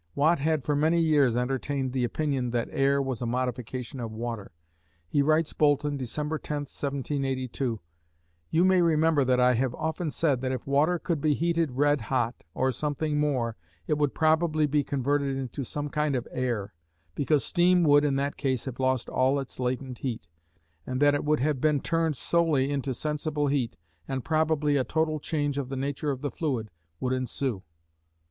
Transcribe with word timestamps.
Watt 0.15 0.39
had 0.39 0.63
for 0.63 0.75
many 0.75 0.99
years 0.99 1.37
entertained 1.37 1.93
the 1.93 2.03
opinion 2.03 2.49
that 2.49 2.69
air 2.71 2.99
was 2.99 3.21
a 3.21 3.27
modification 3.27 3.99
of 3.99 4.11
water. 4.11 4.51
He 5.07 5.21
writes 5.21 5.53
Boulton, 5.53 5.95
December 5.95 6.39
10, 6.39 6.61
1782: 6.61 7.79
You 8.49 8.65
may 8.65 8.81
remember 8.81 9.23
that 9.23 9.39
I 9.39 9.53
have 9.53 9.75
often 9.75 10.09
said, 10.09 10.41
that 10.41 10.51
if 10.51 10.65
water 10.65 10.97
could 10.97 11.21
be 11.21 11.35
heated 11.35 11.73
red 11.73 12.01
hot 12.01 12.43
or 12.55 12.71
something 12.71 13.19
more, 13.19 13.57
it 13.85 13.99
would 13.99 14.15
probably 14.15 14.65
be 14.65 14.83
converted 14.83 15.37
into 15.37 15.63
some 15.63 15.87
kind 15.87 16.15
of 16.15 16.27
air, 16.31 16.73
because 17.13 17.45
steam 17.45 17.83
would 17.83 18.03
in 18.03 18.15
that 18.15 18.37
case 18.37 18.65
have 18.65 18.79
lost 18.79 19.07
all 19.07 19.37
its 19.39 19.59
latent 19.59 19.99
heat, 19.99 20.27
and 20.83 20.99
that 20.99 21.13
it 21.13 21.23
would 21.23 21.41
have 21.41 21.61
been 21.61 21.79
turned 21.79 22.15
solely 22.17 22.71
into 22.71 22.95
sensible 22.95 23.49
heat, 23.49 23.77
and 24.07 24.25
probably 24.25 24.77
a 24.77 24.83
total 24.83 25.19
change 25.19 25.59
of 25.59 25.69
the 25.69 25.77
nature 25.77 26.09
of 26.09 26.21
the 26.21 26.31
fluid 26.31 26.71
would 26.99 27.13
ensue. 27.13 27.61